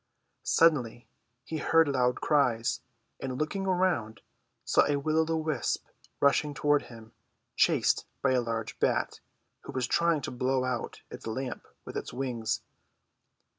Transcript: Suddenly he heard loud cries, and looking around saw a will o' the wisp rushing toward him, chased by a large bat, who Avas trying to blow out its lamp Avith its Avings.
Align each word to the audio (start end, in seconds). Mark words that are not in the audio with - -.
Suddenly 0.49 1.07
he 1.43 1.57
heard 1.59 1.87
loud 1.87 2.21
cries, 2.21 2.81
and 3.19 3.37
looking 3.37 3.67
around 3.67 4.21
saw 4.65 4.83
a 4.87 4.95
will 4.95 5.19
o' 5.19 5.25
the 5.25 5.37
wisp 5.37 5.85
rushing 6.19 6.55
toward 6.55 6.81
him, 6.89 7.13
chased 7.55 8.07
by 8.23 8.31
a 8.31 8.41
large 8.41 8.79
bat, 8.79 9.19
who 9.65 9.71
Avas 9.73 9.87
trying 9.87 10.21
to 10.21 10.31
blow 10.31 10.63
out 10.63 11.03
its 11.11 11.27
lamp 11.27 11.67
Avith 11.85 11.97
its 11.97 12.13
Avings. 12.15 12.61